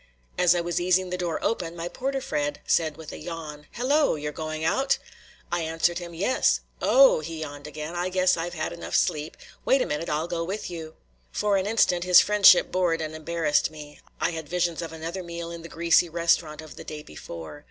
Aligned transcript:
As 0.35 0.55
I 0.55 0.61
was 0.61 0.81
easing 0.81 1.11
the 1.11 1.15
door 1.19 1.37
open, 1.43 1.75
my 1.75 1.87
porter 1.87 2.21
friend 2.21 2.59
said 2.65 2.97
with 2.97 3.11
a 3.11 3.19
yawn: 3.19 3.67
"Hello! 3.73 4.15
You're 4.15 4.31
going 4.31 4.63
out?" 4.65 4.97
I 5.51 5.61
answered 5.61 5.99
him: 5.99 6.11
"Yes." 6.11 6.61
"Oh!" 6.81 7.19
he 7.19 7.41
yawned 7.41 7.67
again, 7.67 7.95
"I 7.95 8.09
guess 8.09 8.35
I've 8.35 8.55
had 8.55 8.73
enough 8.73 8.95
sleep; 8.95 9.37
wait 9.63 9.79
a 9.79 9.85
minute, 9.85 10.09
I'll 10.09 10.27
go 10.27 10.43
with 10.43 10.71
you." 10.71 10.95
For 11.31 11.61
the 11.61 11.69
instant 11.69 12.03
his 12.03 12.19
friendship 12.19 12.71
bored 12.71 12.99
and 12.99 13.13
embarrassed 13.13 13.69
me. 13.69 13.99
I 14.19 14.31
had 14.31 14.49
visions 14.49 14.81
of 14.81 14.91
another 14.91 15.21
meal 15.21 15.51
in 15.51 15.61
the 15.61 15.69
greasy 15.69 16.09
restaurant 16.09 16.61
of 16.63 16.77
the 16.77 16.83
day 16.83 17.03
before. 17.03 17.59